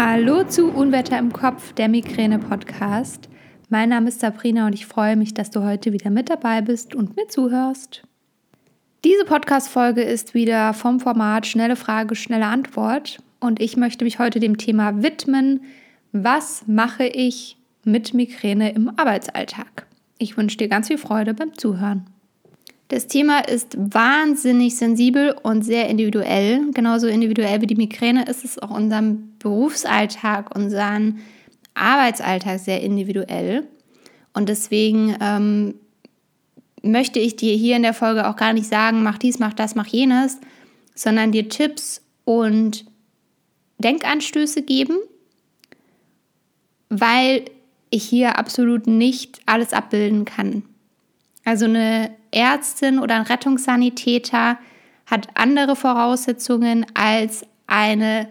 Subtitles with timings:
[0.00, 3.28] Hallo zu Unwetter im Kopf, der Migräne-Podcast.
[3.68, 6.94] Mein Name ist Sabrina und ich freue mich, dass du heute wieder mit dabei bist
[6.94, 8.04] und mir zuhörst.
[9.04, 14.38] Diese Podcast-Folge ist wieder vom Format Schnelle Frage, schnelle Antwort und ich möchte mich heute
[14.38, 15.64] dem Thema widmen,
[16.12, 19.88] was mache ich mit Migräne im Arbeitsalltag?
[20.16, 22.06] Ich wünsche dir ganz viel Freude beim Zuhören.
[22.88, 26.70] Das Thema ist wahnsinnig sensibel und sehr individuell.
[26.72, 31.20] Genauso individuell wie die Migräne ist es auch unserem Berufsalltag, unseren
[31.74, 33.68] Arbeitsalltag sehr individuell.
[34.32, 35.74] Und deswegen ähm,
[36.82, 39.74] möchte ich dir hier in der Folge auch gar nicht sagen, mach dies, mach das,
[39.74, 40.38] mach jenes,
[40.94, 42.86] sondern dir Tipps und
[43.78, 44.96] Denkanstöße geben,
[46.88, 47.44] weil
[47.90, 50.62] ich hier absolut nicht alles abbilden kann.
[51.48, 54.58] Also eine Ärztin oder ein Rettungssanitäter
[55.06, 58.28] hat andere Voraussetzungen als eine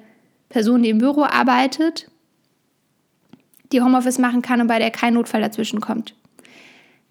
[0.50, 2.12] Person, die im Büro arbeitet,
[3.72, 6.14] die Homeoffice machen kann und bei der kein Notfall dazwischen kommt.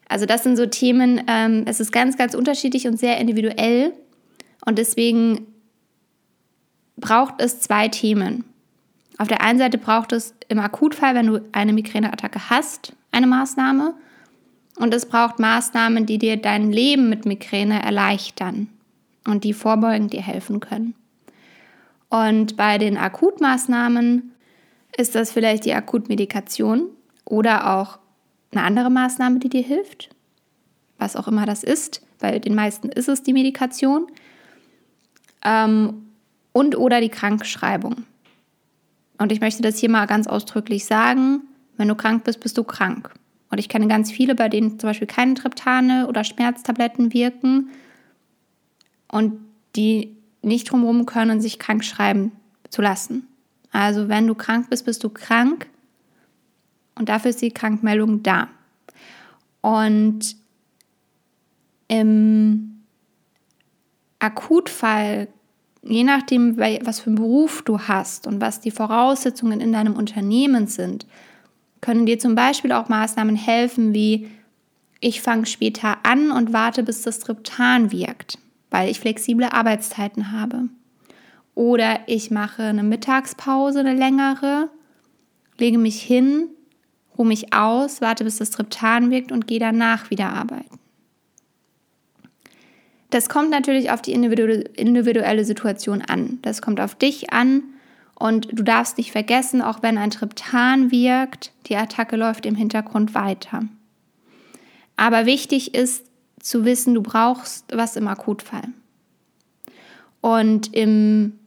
[0.09, 3.93] Also das sind so Themen, ähm, es ist ganz, ganz unterschiedlich und sehr individuell
[4.65, 5.45] und deswegen
[6.97, 8.45] braucht es zwei Themen.
[9.19, 13.95] Auf der einen Seite braucht es im Akutfall, wenn du eine Migräneattacke hast, eine Maßnahme
[14.77, 18.69] und es braucht Maßnahmen, die dir dein Leben mit Migräne erleichtern
[19.27, 20.95] und die vorbeugend dir helfen können.
[22.09, 24.33] Und bei den Akutmaßnahmen
[24.97, 26.89] ist das vielleicht die Akutmedikation
[27.25, 27.99] oder auch
[28.53, 30.11] eine andere Maßnahme, die dir hilft,
[30.99, 32.03] was auch immer das ist.
[32.19, 34.07] Bei den meisten ist es die Medikation
[35.45, 36.07] ähm,
[36.53, 38.05] und oder die Krankschreibung.
[39.19, 41.43] Und ich möchte das hier mal ganz ausdrücklich sagen,
[41.77, 43.13] wenn du krank bist, bist du krank.
[43.51, 47.71] Und ich kenne ganz viele, bei denen zum Beispiel keine Triptane oder Schmerztabletten wirken
[49.09, 49.41] und
[49.77, 52.33] die nicht drumherum können, sich krank schreiben
[52.71, 53.29] zu lassen.
[53.71, 55.69] Also wenn du krank bist, bist du krank
[56.95, 58.49] und dafür ist die Krankmeldung da.
[59.61, 60.37] Und
[61.89, 62.83] im
[64.19, 65.29] Akutfall,
[65.83, 70.67] je nachdem, was für einen Beruf du hast und was die Voraussetzungen in deinem Unternehmen
[70.67, 71.07] sind,
[71.87, 74.29] können dir zum Beispiel auch Maßnahmen helfen, wie
[74.99, 78.41] ich fange später an und warte, bis das Triptan wirkt,
[78.73, 80.65] weil ich flexible Arbeitszeiten habe.
[81.55, 84.69] Oder ich mache eine Mittagspause, eine längere,
[85.59, 86.49] lege mich hin,
[87.17, 90.81] ruhe mich aus, warte, bis das Triptan wirkt und gehe danach wieder arbeiten.
[93.11, 96.41] Das kommt natürlich auf die individuelle Situation an.
[96.43, 97.63] Das kommt auf dich an
[98.19, 103.15] und du darfst nicht vergessen, auch wenn ein Triptan wirkt, die Attacke läuft im Hintergrund
[103.15, 103.65] weiter.
[104.97, 106.07] Aber wichtig ist
[106.41, 108.69] zu wissen, du brauchst was im Akutfall.
[110.23, 111.39] Und im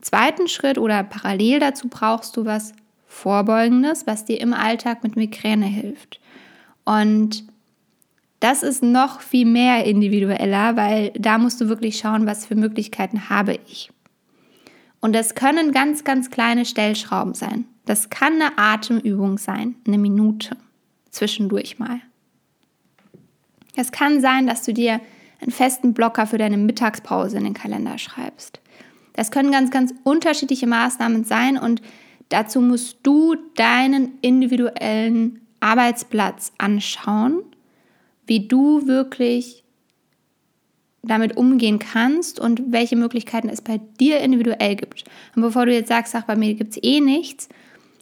[0.00, 2.72] zweiten Schritt oder parallel dazu brauchst du was
[3.06, 6.20] Vorbeugendes, was dir im Alltag mit Migräne hilft.
[6.84, 7.44] Und
[8.40, 13.28] das ist noch viel mehr individueller, weil da musst du wirklich schauen, was für Möglichkeiten
[13.28, 13.90] habe ich.
[15.06, 17.66] Und das können ganz, ganz kleine Stellschrauben sein.
[17.84, 20.56] Das kann eine Atemübung sein, eine Minute
[21.10, 22.00] zwischendurch mal.
[23.76, 25.00] Es kann sein, dass du dir
[25.40, 28.58] einen festen Blocker für deine Mittagspause in den Kalender schreibst.
[29.12, 31.82] Das können ganz, ganz unterschiedliche Maßnahmen sein und
[32.30, 37.44] dazu musst du deinen individuellen Arbeitsplatz anschauen,
[38.26, 39.62] wie du wirklich
[41.06, 45.04] damit umgehen kannst und welche Möglichkeiten es bei dir individuell gibt.
[45.34, 47.48] Und bevor du jetzt sagst, ach, bei mir gibt es eh nichts,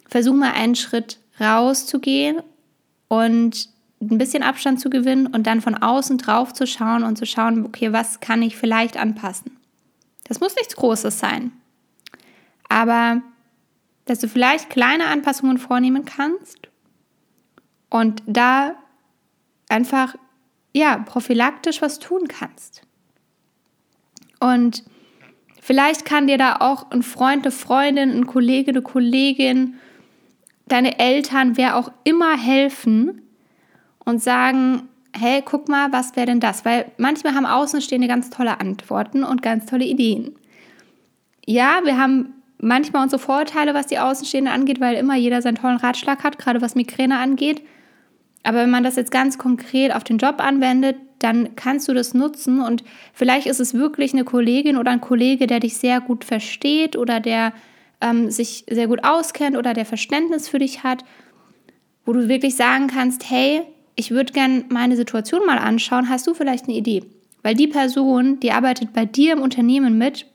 [0.08, 2.40] versuch mal einen Schritt rauszugehen
[3.08, 3.68] und
[4.00, 7.64] ein bisschen Abstand zu gewinnen und dann von außen drauf zu schauen und zu schauen,
[7.64, 9.56] okay, was kann ich vielleicht anpassen.
[10.24, 11.52] Das muss nichts Großes sein.
[12.68, 13.22] Aber
[14.04, 16.68] dass du vielleicht kleine Anpassungen vornehmen kannst
[17.88, 18.74] und da
[19.68, 20.14] einfach
[20.74, 22.82] ja, prophylaktisch was tun kannst.
[24.44, 24.84] Und
[25.62, 29.76] vielleicht kann dir da auch ein Freund, eine Freundin, ein Kollege, eine Kollegin,
[30.68, 33.22] deine Eltern, wer auch immer helfen
[34.04, 34.82] und sagen,
[35.16, 36.66] hey, guck mal, was wäre denn das?
[36.66, 40.34] Weil manchmal haben Außenstehende ganz tolle Antworten und ganz tolle Ideen.
[41.46, 45.78] Ja, wir haben manchmal unsere Vorurteile, was die Außenstehenden angeht, weil immer jeder seinen tollen
[45.78, 47.62] Ratschlag hat, gerade was Migräne angeht.
[48.42, 52.14] Aber wenn man das jetzt ganz konkret auf den Job anwendet, dann kannst du das
[52.14, 56.24] nutzen und vielleicht ist es wirklich eine Kollegin oder ein Kollege, der dich sehr gut
[56.24, 57.52] versteht oder der
[58.00, 61.04] ähm, sich sehr gut auskennt oder der Verständnis für dich hat,
[62.04, 63.62] wo du wirklich sagen kannst, hey,
[63.96, 67.02] ich würde gerne meine Situation mal anschauen, hast du vielleicht eine Idee?
[67.42, 70.26] Weil die Person, die arbeitet bei dir im Unternehmen mit,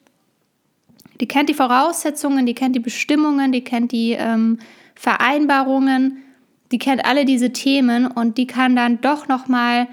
[1.22, 4.58] Die kennt die Voraussetzungen, die kennt die Bestimmungen, die kennt die ähm,
[4.96, 6.24] Vereinbarungen,
[6.72, 9.88] die kennt alle diese Themen und die kann dann doch noch mal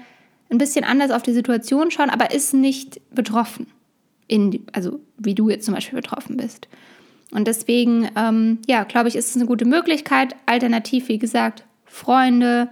[0.49, 3.67] ein bisschen anders auf die Situation schauen, aber ist nicht betroffen,
[4.27, 6.67] in, also wie du jetzt zum Beispiel betroffen bist.
[7.31, 10.35] Und deswegen, ähm, ja, glaube ich, ist es eine gute Möglichkeit.
[10.45, 12.69] Alternativ, wie gesagt, Freunde,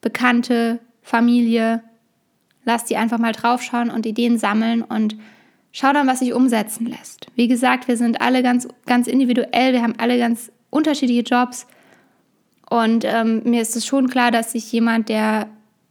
[0.00, 1.82] Bekannte, Familie,
[2.64, 5.16] lass die einfach mal draufschauen und Ideen sammeln und
[5.72, 7.26] schau dann, was sich umsetzen lässt.
[7.34, 11.66] Wie gesagt, wir sind alle ganz, ganz individuell, wir haben alle ganz unterschiedliche Jobs.
[12.68, 15.48] Und ähm, mir ist es schon klar, dass sich jemand, der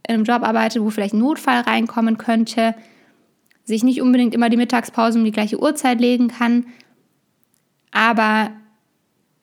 [0.08, 2.76] in einem Job arbeitet, wo vielleicht ein Notfall reinkommen könnte,
[3.64, 6.68] sich nicht unbedingt immer die Mittagspause um die gleiche Uhrzeit legen kann.
[7.92, 8.52] Aber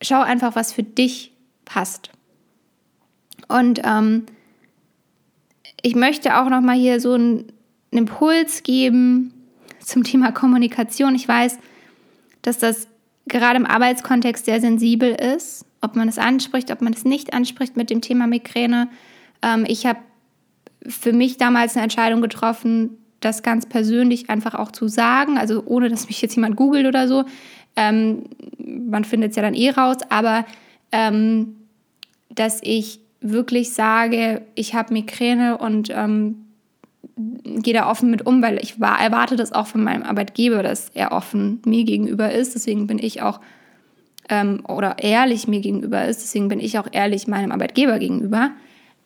[0.00, 1.32] schau einfach, was für dich
[1.64, 2.10] passt.
[3.48, 4.26] Und ähm,
[5.82, 7.52] ich möchte auch noch mal hier so einen
[7.90, 9.34] Impuls geben
[9.80, 11.14] zum Thema Kommunikation.
[11.16, 11.58] Ich weiß,
[12.42, 12.86] dass das
[13.26, 17.76] gerade im Arbeitskontext sehr sensibel ist, ob man es anspricht, ob man es nicht anspricht
[17.76, 18.88] mit dem Thema Migräne.
[19.42, 19.98] Ähm, ich habe
[20.86, 25.88] für mich damals eine Entscheidung getroffen, das ganz persönlich einfach auch zu sagen, also ohne
[25.88, 27.24] dass mich jetzt jemand googelt oder so.
[27.76, 28.24] Ähm,
[28.58, 30.44] man findet es ja dann eh raus, aber
[30.90, 31.56] ähm,
[32.28, 36.46] dass ich wirklich sage, ich habe Migräne und ähm,
[37.16, 40.90] gehe da offen mit um, weil ich war, erwarte das auch von meinem Arbeitgeber, dass
[40.94, 42.54] er offen mir gegenüber ist.
[42.54, 43.40] Deswegen bin ich auch,
[44.28, 48.50] ähm, oder ehrlich mir gegenüber ist, deswegen bin ich auch ehrlich meinem Arbeitgeber gegenüber.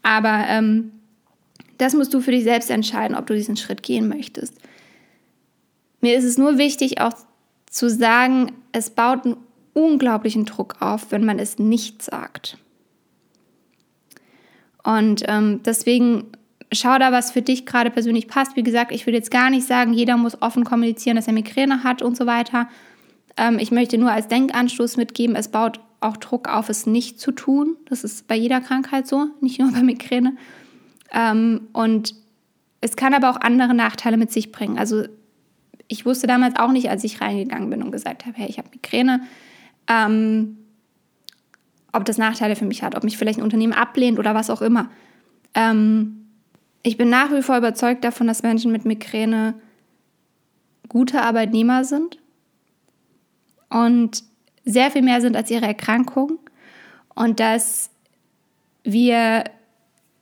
[0.02, 0.92] Aber ähm,
[1.78, 4.54] das musst du für dich selbst entscheiden, ob du diesen Schritt gehen möchtest.
[6.00, 7.14] Mir ist es nur wichtig, auch
[7.70, 9.36] zu sagen, es baut einen
[9.74, 12.58] unglaublichen Druck auf, wenn man es nicht sagt.
[14.82, 16.24] Und ähm, deswegen
[16.72, 18.56] schau da, was für dich gerade persönlich passt.
[18.56, 21.84] Wie gesagt, ich würde jetzt gar nicht sagen, jeder muss offen kommunizieren, dass er Migräne
[21.84, 22.68] hat und so weiter.
[23.36, 27.32] Ähm, ich möchte nur als Denkanstoß mitgeben, es baut auch Druck auf, es nicht zu
[27.32, 27.76] tun.
[27.88, 30.36] Das ist bei jeder Krankheit so, nicht nur bei Migräne.
[31.12, 32.14] Ähm, und
[32.80, 34.78] es kann aber auch andere Nachteile mit sich bringen.
[34.78, 35.04] Also
[35.88, 38.68] ich wusste damals auch nicht, als ich reingegangen bin und gesagt habe, hey, ich habe
[38.70, 39.22] Migräne,
[39.88, 40.58] ähm,
[41.92, 44.62] ob das Nachteile für mich hat, ob mich vielleicht ein Unternehmen ablehnt oder was auch
[44.62, 44.90] immer.
[45.54, 46.26] Ähm,
[46.82, 49.54] ich bin nach wie vor überzeugt davon, dass Menschen mit Migräne
[50.88, 52.18] gute Arbeitnehmer sind
[53.70, 54.22] und
[54.64, 56.38] sehr viel mehr sind als ihre Erkrankung
[57.14, 57.90] und dass
[58.84, 59.44] wir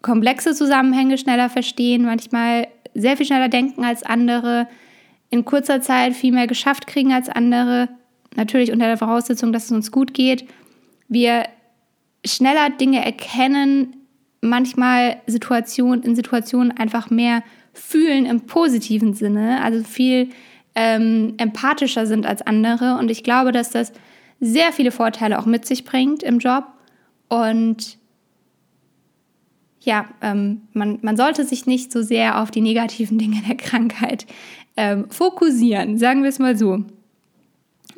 [0.05, 4.69] komplexe Zusammenhänge schneller verstehen, manchmal sehr viel schneller denken als andere,
[5.31, 7.89] in kurzer Zeit viel mehr geschafft kriegen als andere,
[8.37, 10.47] natürlich unter der Voraussetzung, dass es uns gut geht.
[11.09, 11.45] Wir
[12.25, 13.97] schneller Dinge erkennen,
[14.43, 17.43] manchmal Situationen in Situationen einfach mehr
[17.73, 20.29] fühlen im positiven Sinne, also viel
[20.75, 22.99] ähm, empathischer sind als andere.
[22.99, 23.95] Und ich glaube, dass das
[24.39, 26.67] sehr viele Vorteile auch mit sich bringt im Job.
[27.29, 27.97] Und
[29.85, 34.27] ja, ähm, man, man sollte sich nicht so sehr auf die negativen Dinge der Krankheit
[34.77, 36.85] ähm, fokussieren, sagen wir es mal so.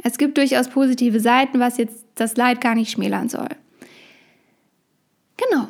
[0.03, 3.49] Es gibt durchaus positive Seiten, was jetzt das Leid gar nicht schmälern soll.
[5.37, 5.69] Genau.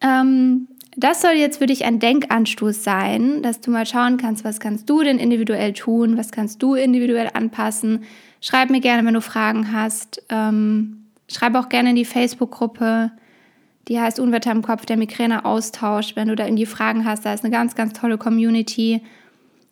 [0.00, 4.60] Ähm, das soll jetzt für dich ein Denkanstoß sein, dass du mal schauen kannst, was
[4.60, 8.04] kannst du denn individuell tun, was kannst du individuell anpassen.
[8.40, 10.22] Schreib mir gerne, wenn du Fragen hast.
[10.28, 13.12] Ähm, schreib auch gerne in die Facebook-Gruppe
[13.88, 16.14] die heißt Unwetter im Kopf, der Migräne-Austausch.
[16.16, 19.02] Wenn du da in die Fragen hast, da ist eine ganz, ganz tolle Community,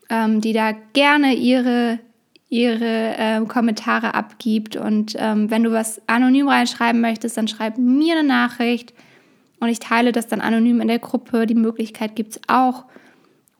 [0.08, 2.00] ähm, die da gerne ihre,
[2.48, 4.76] ihre äh, Kommentare abgibt.
[4.76, 8.92] Und ähm, wenn du was anonym reinschreiben möchtest, dann schreib mir eine Nachricht
[9.60, 11.46] und ich teile das dann anonym in der Gruppe.
[11.46, 12.86] Die Möglichkeit gibt es auch.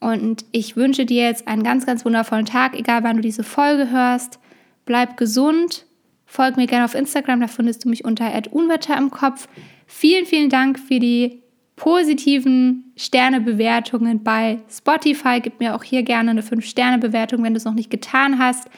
[0.00, 3.90] Und ich wünsche dir jetzt einen ganz, ganz wundervollen Tag, egal wann du diese Folge
[3.90, 4.38] hörst.
[4.86, 5.84] Bleib gesund.
[6.24, 9.48] Folg mir gerne auf Instagram, da findest du mich unter Unwetter im Kopf.
[9.92, 11.42] Vielen, vielen Dank für die
[11.74, 15.40] positiven Sternebewertungen bei Spotify.
[15.42, 18.68] Gib mir auch hier gerne eine 5-Sterne-Bewertung, wenn du es noch nicht getan hast.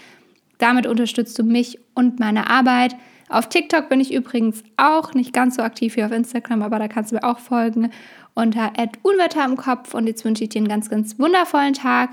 [0.59, 2.97] Damit unterstützt du mich und meine Arbeit.
[3.29, 6.89] Auf TikTok bin ich übrigens auch nicht ganz so aktiv wie auf Instagram, aber da
[6.89, 7.91] kannst du mir auch folgen
[8.35, 9.95] unter Unwetter im Kopf.
[9.95, 12.11] Und jetzt wünsche ich dir einen ganz, ganz wundervollen Tag.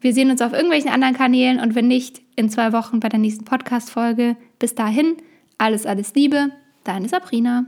[0.00, 3.18] Wir sehen uns auf irgendwelchen anderen Kanälen und wenn nicht, in zwei Wochen bei der
[3.18, 4.36] nächsten Podcast-Folge.
[4.58, 5.16] Bis dahin,
[5.56, 6.50] alles, alles Liebe,
[6.84, 7.64] deine Sabrina.